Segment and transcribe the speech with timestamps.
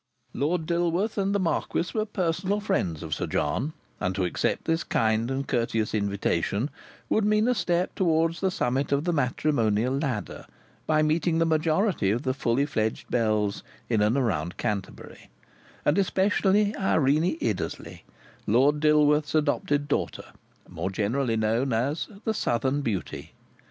[0.33, 4.83] Lord Dilworth and the Marquis were personal friends of Sir John, and to accept this
[4.83, 6.71] kind and courteous invitation
[7.07, 10.47] would mean a step towards the summit of the matrimonial ladder,
[10.87, 15.29] by meeting the majority of the fully fledged belles in and around Canterbury,
[15.85, 18.01] and especially Irene Iddesleigh,
[18.47, 20.25] Lord Dilworth's adopted daughter,
[20.67, 23.33] more generally known as "The Southern Beauty."